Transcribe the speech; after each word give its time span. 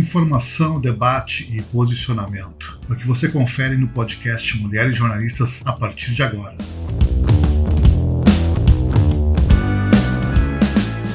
Informação, 0.00 0.80
debate 0.80 1.54
e 1.54 1.60
posicionamento. 1.60 2.80
É 2.88 2.92
o 2.94 2.96
que 2.96 3.06
você 3.06 3.28
confere 3.28 3.76
no 3.76 3.86
podcast 3.86 4.56
Mulheres 4.56 4.96
Jornalistas 4.96 5.60
a 5.62 5.74
partir 5.74 6.14
de 6.14 6.22
agora. 6.22 6.56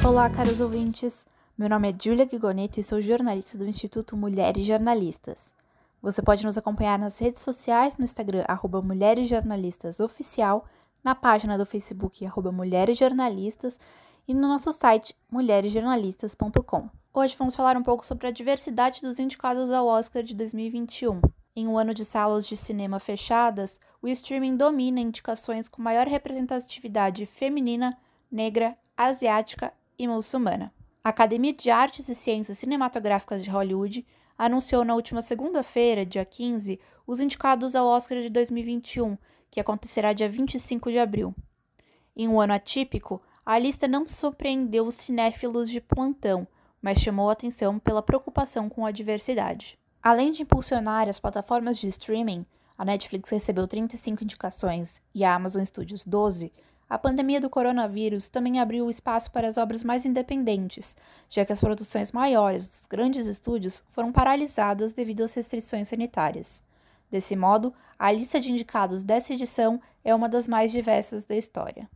Olá, 0.04 0.30
caros 0.30 0.60
ouvintes. 0.60 1.26
Meu 1.58 1.68
nome 1.68 1.90
é 1.90 1.94
Julia 2.00 2.28
Gigoneto 2.30 2.78
e 2.78 2.82
sou 2.84 3.02
jornalista 3.02 3.58
do 3.58 3.66
Instituto 3.66 4.16
Mulheres 4.16 4.64
Jornalistas. 4.64 5.52
Você 6.00 6.22
pode 6.22 6.44
nos 6.44 6.56
acompanhar 6.56 6.96
nas 6.96 7.18
redes 7.18 7.42
sociais 7.42 7.96
no 7.96 8.04
Instagram, 8.04 8.44
arroba 8.46 8.80
Mulheres 8.80 9.28
Jornalistas 9.28 9.98
Oficial, 9.98 10.64
na 11.02 11.16
página 11.16 11.58
do 11.58 11.66
Facebook, 11.66 12.24
arroba 12.24 12.52
Mulheres 12.52 12.96
Jornalistas, 12.96 13.80
e 14.28 14.34
no 14.34 14.48
nosso 14.48 14.72
site, 14.72 15.14
mulheresjornalistas.com. 15.30 16.90
Hoje 17.14 17.36
vamos 17.38 17.54
falar 17.54 17.76
um 17.76 17.82
pouco 17.82 18.04
sobre 18.04 18.26
a 18.26 18.32
diversidade 18.32 19.00
dos 19.00 19.20
indicados 19.20 19.70
ao 19.70 19.86
Oscar 19.86 20.22
de 20.22 20.34
2021. 20.34 21.20
Em 21.54 21.68
um 21.68 21.78
ano 21.78 21.94
de 21.94 22.04
salas 22.04 22.46
de 22.46 22.56
cinema 22.56 22.98
fechadas, 22.98 23.80
o 24.02 24.08
streaming 24.08 24.56
domina 24.56 25.00
indicações 25.00 25.68
com 25.68 25.80
maior 25.80 26.08
representatividade 26.08 27.24
feminina, 27.24 27.96
negra, 28.30 28.76
asiática 28.96 29.72
e 29.96 30.08
muçulmana. 30.08 30.74
A 31.04 31.10
Academia 31.10 31.52
de 31.52 31.70
Artes 31.70 32.08
e 32.08 32.14
Ciências 32.14 32.58
Cinematográficas 32.58 33.44
de 33.44 33.50
Hollywood 33.50 34.04
anunciou 34.36 34.84
na 34.84 34.94
última 34.94 35.22
segunda-feira, 35.22 36.04
dia 36.04 36.24
15, 36.24 36.80
os 37.06 37.20
indicados 37.20 37.76
ao 37.76 37.86
Oscar 37.86 38.20
de 38.20 38.28
2021, 38.28 39.16
que 39.50 39.60
acontecerá 39.60 40.12
dia 40.12 40.28
25 40.28 40.90
de 40.90 40.98
abril. 40.98 41.32
Em 42.14 42.26
um 42.26 42.40
ano 42.40 42.54
atípico, 42.54 43.22
a 43.46 43.60
lista 43.60 43.86
não 43.86 44.08
surpreendeu 44.08 44.84
os 44.84 44.96
cinéfilos 44.96 45.70
de 45.70 45.80
plantão, 45.80 46.48
mas 46.82 46.98
chamou 46.98 47.30
atenção 47.30 47.78
pela 47.78 48.02
preocupação 48.02 48.68
com 48.68 48.84
a 48.84 48.90
diversidade. 48.90 49.78
Além 50.02 50.32
de 50.32 50.42
impulsionar 50.42 51.08
as 51.08 51.20
plataformas 51.20 51.78
de 51.78 51.86
streaming, 51.86 52.44
a 52.76 52.84
Netflix 52.84 53.30
recebeu 53.30 53.68
35 53.68 54.24
indicações 54.24 55.00
e 55.14 55.24
a 55.24 55.32
Amazon 55.32 55.62
Studios 55.64 56.04
12. 56.04 56.52
A 56.90 56.98
pandemia 56.98 57.40
do 57.40 57.48
coronavírus 57.48 58.28
também 58.28 58.58
abriu 58.58 58.90
espaço 58.90 59.30
para 59.30 59.46
as 59.46 59.56
obras 59.56 59.84
mais 59.84 60.04
independentes, 60.04 60.96
já 61.28 61.44
que 61.44 61.52
as 61.52 61.60
produções 61.60 62.10
maiores 62.10 62.68
dos 62.68 62.86
grandes 62.88 63.28
estúdios 63.28 63.80
foram 63.92 64.10
paralisadas 64.10 64.92
devido 64.92 65.22
às 65.22 65.34
restrições 65.34 65.86
sanitárias. 65.86 66.64
Desse 67.08 67.36
modo, 67.36 67.72
a 67.96 68.10
lista 68.10 68.40
de 68.40 68.50
indicados 68.50 69.04
dessa 69.04 69.32
edição 69.32 69.80
é 70.04 70.12
uma 70.12 70.28
das 70.28 70.48
mais 70.48 70.72
diversas 70.72 71.24
da 71.24 71.36
história. 71.36 71.88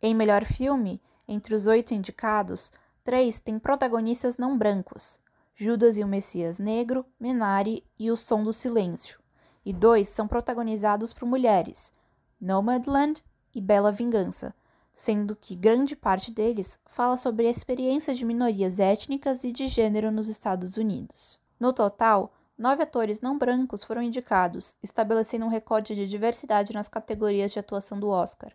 Em 0.00 0.14
melhor 0.14 0.44
filme, 0.44 1.00
entre 1.26 1.54
os 1.54 1.66
oito 1.66 1.92
indicados, 1.92 2.72
Três 3.08 3.40
têm 3.40 3.58
protagonistas 3.58 4.36
não 4.36 4.58
brancos: 4.58 5.18
Judas 5.54 5.96
e 5.96 6.04
o 6.04 6.06
Messias 6.06 6.58
Negro, 6.58 7.06
Minari 7.18 7.82
e 7.98 8.10
O 8.10 8.18
Som 8.18 8.44
do 8.44 8.52
Silêncio. 8.52 9.18
E 9.64 9.72
dois 9.72 10.10
são 10.10 10.28
protagonizados 10.28 11.14
por 11.14 11.26
mulheres: 11.26 11.90
Nomadland 12.38 13.24
e 13.54 13.62
Bela 13.62 13.90
Vingança, 13.90 14.54
sendo 14.92 15.34
que 15.34 15.56
grande 15.56 15.96
parte 15.96 16.30
deles 16.30 16.78
fala 16.84 17.16
sobre 17.16 17.46
a 17.46 17.50
experiência 17.50 18.14
de 18.14 18.26
minorias 18.26 18.78
étnicas 18.78 19.42
e 19.42 19.52
de 19.52 19.68
gênero 19.68 20.12
nos 20.12 20.28
Estados 20.28 20.76
Unidos. 20.76 21.40
No 21.58 21.72
total, 21.72 22.34
nove 22.58 22.82
atores 22.82 23.22
não 23.22 23.38
brancos 23.38 23.82
foram 23.82 24.02
indicados, 24.02 24.76
estabelecendo 24.82 25.46
um 25.46 25.48
recorde 25.48 25.94
de 25.94 26.06
diversidade 26.06 26.74
nas 26.74 26.88
categorias 26.88 27.52
de 27.52 27.58
atuação 27.58 27.98
do 27.98 28.10
Oscar. 28.10 28.52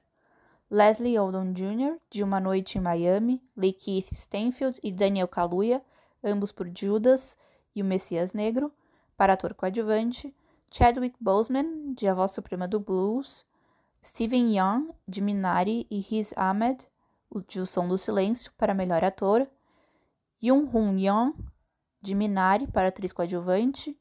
Leslie 0.73 1.19
Odom 1.19 1.53
Jr., 1.53 1.99
de 2.09 2.23
Uma 2.23 2.39
Noite 2.39 2.79
em 2.79 2.81
Miami, 2.81 3.39
Lee 3.55 3.73
Keith 3.73 4.11
Stanfield 4.11 4.79
e 4.81 4.91
Daniel 4.91 5.27
Kaluuya, 5.27 5.85
ambos 6.23 6.51
por 6.51 6.67
Judas 6.75 7.37
e 7.75 7.83
o 7.83 7.85
Messias 7.85 8.33
Negro, 8.33 8.73
para 9.15 9.33
ator 9.33 9.53
coadjuvante, 9.53 10.35
Chadwick 10.71 11.15
Boseman, 11.21 11.93
de 11.93 12.07
A 12.07 12.15
Voz 12.15 12.31
Suprema 12.31 12.67
do 12.67 12.79
Blues, 12.79 13.45
Steven 14.03 14.57
Yeun, 14.57 14.89
de 15.07 15.21
Minari 15.21 15.85
e 15.91 15.99
Riz 15.99 16.33
Ahmed, 16.35 16.89
de 17.47 17.59
O 17.59 17.67
Som 17.67 17.87
do 17.87 17.95
Silêncio, 17.95 18.51
para 18.57 18.73
melhor 18.73 19.03
ator, 19.03 19.47
Yoon 20.43 20.67
Hoon 20.73 20.97
Yeon, 20.97 21.33
de 22.01 22.15
Minari, 22.15 22.65
para 22.65 22.87
atriz 22.87 23.13
coadjuvante, 23.13 23.95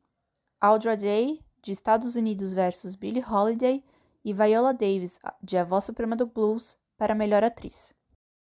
Audra 0.59 0.97
Day, 0.97 1.45
de 1.61 1.71
Estados 1.71 2.17
Unidos 2.17 2.55
vs 2.55 2.95
Billie 2.95 3.23
Holiday, 3.23 3.85
e 4.25 4.33
Viola 4.33 4.73
Davis, 4.73 5.19
de 5.43 5.57
A 5.57 5.65
Voz 5.65 5.85
Suprema 5.85 6.17
do 6.17 6.27
Blues, 6.27 6.79
para 6.97 7.15
melhor 7.15 7.43
atriz. 7.43 7.93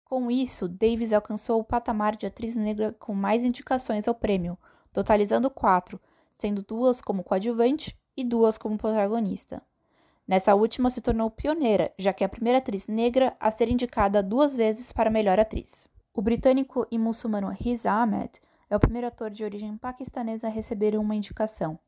Com 0.03 0.31
isso, 0.31 0.67
Davis 0.67 1.11
alcançou 1.11 1.59
o 1.59 1.63
patamar 1.63 2.15
de 2.15 2.25
atriz 2.25 2.55
negra 2.55 2.93
com 2.93 3.13
mais 3.13 3.43
indicações 3.43 4.07
ao 4.07 4.15
prêmio, 4.15 4.57
totalizando 4.93 5.49
quatro, 5.49 5.99
sendo 6.33 6.63
duas 6.63 7.01
como 7.01 7.23
coadjuvante 7.23 7.97
e 8.15 8.23
duas 8.23 8.57
como 8.57 8.77
protagonista. 8.77 9.61
Nessa 10.27 10.55
última 10.55 10.89
se 10.89 11.01
tornou 11.01 11.29
pioneira, 11.29 11.93
já 11.97 12.11
que 12.11 12.23
é 12.23 12.25
a 12.25 12.29
primeira 12.29 12.59
atriz 12.59 12.87
negra 12.87 13.35
a 13.39 13.49
ser 13.51 13.69
indicada 13.69 14.23
duas 14.23 14.55
vezes 14.55 14.91
para 14.91 15.09
melhor 15.09 15.39
atriz. 15.39 15.87
O 16.13 16.21
britânico 16.21 16.87
e 16.89 16.97
muçulmano 16.97 17.49
Riz 17.49 17.85
Ahmed 17.85 18.41
é 18.69 18.75
o 18.75 18.79
primeiro 18.79 19.07
ator 19.07 19.29
de 19.29 19.43
origem 19.43 19.77
paquistanesa 19.77 20.47
a 20.47 20.49
receber 20.49 20.97
uma 20.97 21.15
indicação. 21.15 21.79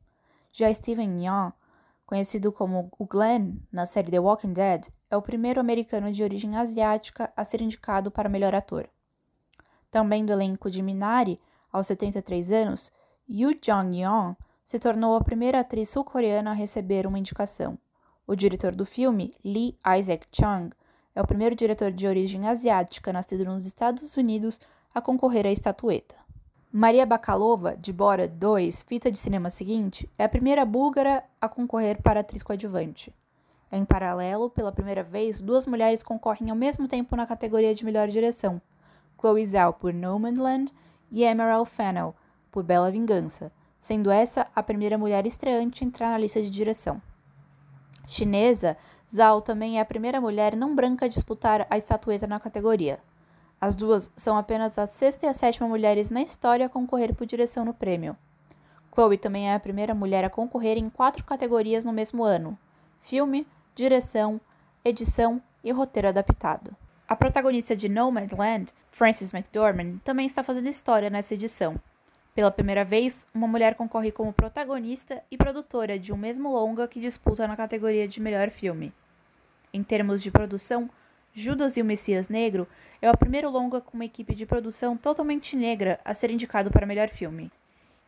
Já 0.52 0.72
Steven 0.72 1.24
Yeun 1.24 1.52
Conhecido 2.10 2.50
como 2.50 2.90
o 2.98 3.06
Glenn 3.06 3.60
na 3.70 3.86
série 3.86 4.10
The 4.10 4.18
Walking 4.18 4.52
Dead, 4.52 4.88
é 5.08 5.16
o 5.16 5.22
primeiro 5.22 5.60
americano 5.60 6.10
de 6.10 6.24
origem 6.24 6.56
asiática 6.56 7.32
a 7.36 7.44
ser 7.44 7.60
indicado 7.60 8.10
para 8.10 8.28
melhor 8.28 8.52
ator. 8.52 8.90
Também 9.92 10.26
do 10.26 10.32
elenco 10.32 10.68
de 10.68 10.82
Minari, 10.82 11.40
aos 11.72 11.86
73 11.86 12.50
anos, 12.50 12.90
Yoo 13.28 13.54
Jong-yeon 13.62 14.34
se 14.64 14.80
tornou 14.80 15.14
a 15.14 15.22
primeira 15.22 15.60
atriz 15.60 15.88
sul-coreana 15.90 16.50
a 16.50 16.54
receber 16.54 17.06
uma 17.06 17.16
indicação. 17.16 17.78
O 18.26 18.34
diretor 18.34 18.74
do 18.74 18.84
filme, 18.84 19.32
Lee 19.44 19.78
Isaac 19.96 20.26
Chung, 20.32 20.70
é 21.14 21.22
o 21.22 21.26
primeiro 21.28 21.54
diretor 21.54 21.92
de 21.92 22.08
origem 22.08 22.48
asiática 22.48 23.12
nascido 23.12 23.44
nos 23.44 23.64
Estados 23.64 24.16
Unidos 24.16 24.60
a 24.92 25.00
concorrer 25.00 25.46
à 25.46 25.52
estatueta. 25.52 26.16
Maria 26.72 27.04
Bakalova, 27.04 27.76
de 27.76 27.92
Bora 27.92 28.28
2, 28.28 28.84
fita 28.84 29.10
de 29.10 29.18
cinema 29.18 29.50
seguinte, 29.50 30.08
é 30.16 30.22
a 30.22 30.28
primeira 30.28 30.64
búlgara 30.64 31.24
a 31.40 31.48
concorrer 31.48 32.00
para 32.00 32.20
atriz 32.20 32.44
coadjuvante. 32.44 33.12
Em 33.72 33.84
paralelo, 33.84 34.48
pela 34.48 34.70
primeira 34.70 35.02
vez, 35.02 35.42
duas 35.42 35.66
mulheres 35.66 36.04
concorrem 36.04 36.48
ao 36.48 36.54
mesmo 36.54 36.86
tempo 36.86 37.16
na 37.16 37.26
categoria 37.26 37.74
de 37.74 37.84
melhor 37.84 38.06
direção: 38.06 38.62
Chloe 39.20 39.44
Zhao 39.44 39.72
por 39.72 39.92
Nomadland 39.92 40.72
e 41.10 41.24
Emerald 41.24 41.68
Fennell 41.68 42.14
por 42.52 42.62
Bela 42.62 42.88
Vingança, 42.88 43.50
sendo 43.76 44.08
essa 44.08 44.46
a 44.54 44.62
primeira 44.62 44.96
mulher 44.96 45.26
estreante 45.26 45.82
a 45.82 45.86
entrar 45.88 46.10
na 46.10 46.18
lista 46.18 46.40
de 46.40 46.50
direção. 46.50 47.02
Chinesa, 48.06 48.76
Zhao 49.12 49.40
também 49.40 49.78
é 49.78 49.80
a 49.80 49.84
primeira 49.84 50.20
mulher 50.20 50.54
não 50.54 50.76
branca 50.76 51.06
a 51.06 51.08
disputar 51.08 51.66
a 51.68 51.76
estatueta 51.76 52.28
na 52.28 52.38
categoria. 52.38 53.00
As 53.60 53.76
duas 53.76 54.10
são 54.16 54.38
apenas 54.38 54.78
a 54.78 54.86
sexta 54.86 55.26
e 55.26 55.28
a 55.28 55.34
sétima 55.34 55.68
mulheres 55.68 56.10
na 56.10 56.22
história 56.22 56.64
a 56.64 56.68
concorrer 56.68 57.14
por 57.14 57.26
direção 57.26 57.64
no 57.64 57.74
prêmio. 57.74 58.16
Chloe 58.94 59.18
também 59.18 59.50
é 59.50 59.54
a 59.54 59.60
primeira 59.60 59.94
mulher 59.94 60.24
a 60.24 60.30
concorrer 60.30 60.78
em 60.78 60.88
quatro 60.88 61.22
categorias 61.24 61.84
no 61.84 61.92
mesmo 61.92 62.24
ano: 62.24 62.58
filme, 63.02 63.46
direção, 63.74 64.40
edição 64.82 65.42
e 65.62 65.70
roteiro 65.72 66.08
adaptado. 66.08 66.74
A 67.06 67.14
protagonista 67.14 67.76
de 67.76 67.88
Nomadland, 67.88 68.72
Frances 68.88 69.34
McDormand, 69.34 69.98
também 70.04 70.26
está 70.26 70.42
fazendo 70.42 70.68
história 70.68 71.10
nessa 71.10 71.34
edição. 71.34 71.78
Pela 72.34 72.50
primeira 72.50 72.84
vez, 72.84 73.26
uma 73.34 73.48
mulher 73.48 73.74
concorre 73.74 74.10
como 74.10 74.32
protagonista 74.32 75.22
e 75.30 75.36
produtora 75.36 75.98
de 75.98 76.12
um 76.12 76.16
mesmo 76.16 76.50
longa 76.50 76.88
que 76.88 77.00
disputa 77.00 77.46
na 77.46 77.56
categoria 77.56 78.08
de 78.08 78.20
melhor 78.22 78.48
filme. 78.50 78.94
Em 79.72 79.82
termos 79.82 80.22
de 80.22 80.30
produção, 80.30 80.88
Judas 81.32 81.76
e 81.76 81.82
o 81.82 81.84
Messias 81.84 82.28
Negro 82.28 82.66
é 83.00 83.08
o 83.08 83.16
primeiro 83.16 83.48
longa 83.48 83.80
com 83.80 83.94
uma 83.94 84.04
equipe 84.04 84.34
de 84.34 84.44
produção 84.44 84.96
totalmente 84.96 85.54
negra 85.54 86.00
a 86.04 86.12
ser 86.12 86.30
indicado 86.30 86.70
para 86.70 86.86
melhor 86.86 87.08
filme. 87.08 87.52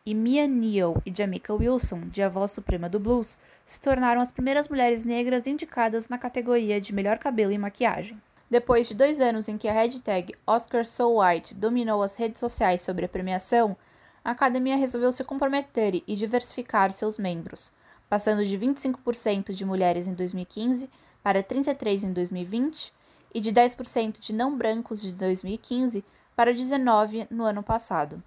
E 0.05 0.13
Mia 0.13 0.49
Neal 0.49 1.01
e 1.07 1.13
Jamaica 1.17 1.55
Wilson, 1.55 2.09
de 2.09 2.21
A 2.21 2.29
Voz 2.29 2.51
Suprema 2.51 2.89
do 2.89 2.99
Blues, 2.99 3.39
se 3.65 3.81
tornaram 3.81 4.21
as 4.21 4.33
primeiras 4.33 4.69
mulheres 4.69 5.05
negras 5.05 5.47
indicadas 5.47 6.09
na 6.09 6.19
categoria 6.19 6.81
de 6.81 6.93
melhor 6.93 7.19
cabelo 7.19 7.53
e 7.53 7.59
maquiagem. 7.59 8.21
Depois 8.51 8.89
de 8.89 8.95
dois 8.95 9.21
anos 9.21 9.49
em 9.49 9.57
que 9.57 9.69
a 9.69 9.73
hashtag 9.73 10.35
OscarSoWhite 10.45 11.55
dominou 11.55 12.03
as 12.03 12.17
redes 12.17 12.41
sociais 12.41 12.83
sobre 12.83 13.05
a 13.05 13.09
premiação, 13.09 13.77
a 14.25 14.33
academia 14.33 14.77
resolveu 14.77 15.13
se 15.13 15.23
comprometer 15.23 16.03
e 16.07 16.17
diversificar 16.17 16.91
seus 16.91 17.19
membros, 17.19 17.73
passando 18.11 18.45
de 18.45 18.59
25% 18.59 19.53
de 19.53 19.65
mulheres 19.65 20.09
em 20.09 20.15
2015 20.15 20.91
para 21.23 21.41
33% 21.41 22.09
em 22.09 22.13
2020 22.13 22.93
e 23.35 23.41
de 23.41 23.53
10% 23.53 24.19
de 24.19 24.33
não 24.33 24.57
brancos 24.57 25.01
de 25.03 25.13
2015 25.13 26.05
para 26.37 26.53
19% 26.53 27.29
no 27.31 27.45
ano 27.45 27.63
passado. 27.63 28.23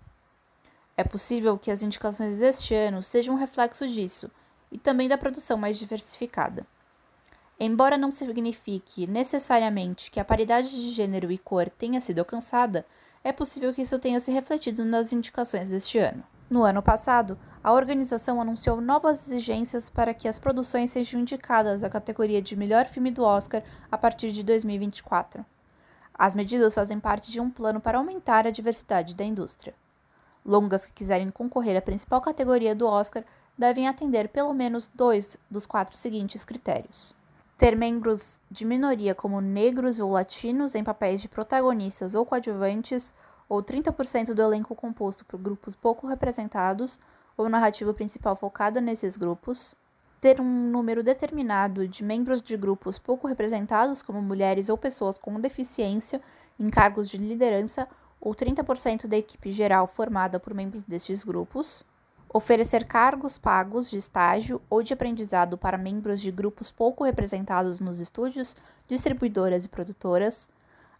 É 0.97 1.03
possível 1.03 1.57
que 1.57 1.69
as 1.69 1.83
indicações 1.83 2.39
deste 2.39 2.73
ano 2.73 3.03
sejam 3.03 3.35
um 3.35 3.37
reflexo 3.37 3.87
disso 3.87 4.31
e 4.71 4.77
também 4.77 5.09
da 5.09 5.17
produção 5.17 5.57
mais 5.57 5.77
diversificada. 5.77 6.65
Embora 7.59 7.97
não 7.97 8.11
signifique 8.11 9.07
necessariamente 9.07 10.11
que 10.11 10.19
a 10.19 10.25
paridade 10.25 10.69
de 10.69 10.91
gênero 10.91 11.31
e 11.31 11.37
cor 11.37 11.69
tenha 11.69 12.01
sido 12.01 12.19
alcançada, 12.19 12.85
é 13.23 13.31
possível 13.31 13.73
que 13.73 13.81
isso 13.81 13.97
tenha 13.97 14.19
se 14.19 14.31
refletido 14.31 14.83
nas 14.85 15.11
indicações 15.13 15.69
deste 15.69 15.97
ano. 15.97 16.23
No 16.47 16.63
ano 16.63 16.81
passado, 16.83 17.37
a 17.63 17.71
organização 17.71 18.39
anunciou 18.39 18.79
novas 18.79 19.27
exigências 19.27 19.89
para 19.89 20.13
que 20.13 20.27
as 20.27 20.37
produções 20.37 20.91
sejam 20.91 21.19
indicadas 21.19 21.83
à 21.83 21.89
categoria 21.89 22.39
de 22.39 22.55
melhor 22.55 22.85
filme 22.85 23.09
do 23.09 23.23
Oscar 23.23 23.63
a 23.91 23.97
partir 23.97 24.31
de 24.31 24.43
2024. 24.43 25.43
As 26.13 26.35
medidas 26.35 26.75
fazem 26.75 26.99
parte 26.99 27.31
de 27.31 27.41
um 27.41 27.49
plano 27.49 27.81
para 27.81 27.97
aumentar 27.97 28.45
a 28.45 28.51
diversidade 28.51 29.15
da 29.15 29.23
indústria. 29.25 29.73
Longas 30.45 30.85
que 30.85 30.93
quiserem 30.93 31.29
concorrer 31.29 31.75
à 31.75 31.81
principal 31.81 32.21
categoria 32.21 32.75
do 32.75 32.87
Oscar 32.87 33.23
devem 33.57 33.87
atender 33.87 34.29
pelo 34.29 34.53
menos 34.53 34.87
dois 34.93 35.37
dos 35.49 35.65
quatro 35.65 35.97
seguintes 35.97 36.45
critérios: 36.45 37.15
ter 37.57 37.75
membros 37.75 38.39
de 38.51 38.65
minoria 38.65 39.15
como 39.15 39.41
negros 39.41 39.99
ou 39.99 40.11
latinos 40.11 40.75
em 40.75 40.83
papéis 40.83 41.23
de 41.23 41.27
protagonistas 41.27 42.13
ou 42.13 42.23
coadjuvantes, 42.23 43.15
ou 43.47 43.61
30% 43.61 44.33
do 44.33 44.41
elenco 44.41 44.75
composto 44.75 45.25
por 45.25 45.39
grupos 45.39 45.75
pouco 45.75 46.07
representados, 46.07 46.99
ou 47.37 47.49
narrativa 47.49 47.93
principal 47.93 48.35
focada 48.35 48.79
nesses 48.79 49.17
grupos, 49.17 49.75
ter 50.21 50.41
um 50.41 50.69
número 50.69 51.03
determinado 51.03 51.87
de 51.87 52.03
membros 52.03 52.41
de 52.41 52.57
grupos 52.57 52.97
pouco 52.97 53.27
representados, 53.27 54.01
como 54.01 54.21
mulheres 54.21 54.69
ou 54.69 54.77
pessoas 54.77 55.19
com 55.19 55.39
deficiência, 55.39 56.21
em 56.59 56.69
cargos 56.69 57.09
de 57.09 57.17
liderança 57.17 57.87
ou 58.19 58.33
30% 58.33 59.07
da 59.07 59.17
equipe 59.17 59.51
geral 59.51 59.85
formada 59.85 60.39
por 60.39 60.53
membros 60.53 60.81
destes 60.83 61.23
grupos, 61.23 61.85
oferecer 62.33 62.85
cargos 62.85 63.37
pagos 63.37 63.89
de 63.89 63.97
estágio 63.97 64.61
ou 64.69 64.81
de 64.81 64.93
aprendizado 64.93 65.57
para 65.57 65.77
membros 65.77 66.19
de 66.19 66.31
grupos 66.31 66.71
pouco 66.71 67.03
representados 67.03 67.79
nos 67.79 67.99
estúdios, 67.99 68.55
distribuidoras 68.87 69.65
e 69.65 69.69
produtoras, 69.69 70.49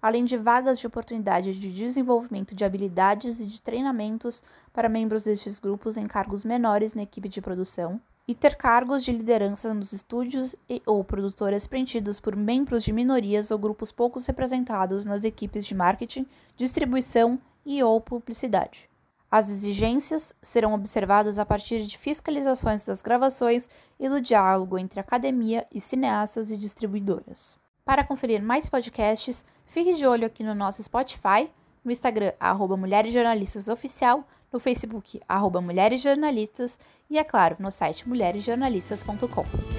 além 0.05 0.23
de 0.23 0.37
vagas 0.37 0.77
de 0.77 0.85
oportunidade 0.85 1.59
de 1.59 1.71
desenvolvimento 1.71 2.53
de 2.53 2.63
habilidades 2.63 3.39
e 3.39 3.47
de 3.47 3.59
treinamentos 3.59 4.43
para 4.71 4.87
membros 4.87 5.23
destes 5.23 5.59
grupos 5.59 5.97
em 5.97 6.05
cargos 6.05 6.45
menores 6.45 6.93
na 6.93 7.01
equipe 7.01 7.27
de 7.27 7.41
produção, 7.41 7.99
e 8.27 8.35
ter 8.35 8.53
cargos 8.55 9.03
de 9.03 9.11
liderança 9.11 9.73
nos 9.73 9.93
estúdios 9.93 10.55
e, 10.69 10.79
ou 10.85 11.03
produtoras 11.03 11.65
preenchidos 11.65 12.19
por 12.19 12.35
membros 12.35 12.83
de 12.83 12.93
minorias 12.93 13.49
ou 13.49 13.57
grupos 13.57 13.91
poucos 13.91 14.27
representados 14.27 15.05
nas 15.05 15.23
equipes 15.23 15.65
de 15.65 15.73
marketing, 15.73 16.27
distribuição 16.55 17.39
e 17.65 17.81
ou 17.81 17.99
publicidade. 17.99 18.87
As 19.31 19.49
exigências 19.49 20.35
serão 20.39 20.75
observadas 20.75 21.39
a 21.39 21.45
partir 21.47 21.81
de 21.81 21.97
fiscalizações 21.97 22.85
das 22.85 23.01
gravações 23.01 23.67
e 23.99 24.07
do 24.07 24.21
diálogo 24.21 24.77
entre 24.77 24.99
academia 24.99 25.65
e 25.73 25.81
cineastas 25.81 26.51
e 26.51 26.57
distribuidoras. 26.57 27.57
Para 27.83 28.03
conferir 28.03 28.41
mais 28.41 28.67
podcasts, 28.67 29.45
fique 29.65 29.93
de 29.93 30.05
olho 30.05 30.25
aqui 30.25 30.43
no 30.43 30.55
nosso 30.55 30.81
Spotify, 30.81 31.49
no 31.83 31.91
Instagram, 31.91 32.33
arroba 32.39 32.75
Mulheres 32.75 33.13
Jornalistas 33.13 33.67
Oficial, 33.67 34.27
no 34.51 34.59
Facebook, 34.59 35.19
arroba 35.27 35.61
Mulheres 35.61 36.01
Jornalistas 36.01 36.79
e, 37.09 37.17
é 37.17 37.23
claro, 37.23 37.57
no 37.59 37.69
site 37.69 38.07
mulheresjornalistas.com. 38.07 39.74